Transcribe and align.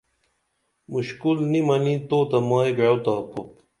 مُشکُل 0.91 1.37
نی 1.51 1.61
منی 1.67 1.95
تو 2.09 2.19
تہ 2.29 2.37
مائی 2.49 2.71
گعو 2.77 2.97
تاپُوپ 3.03 3.49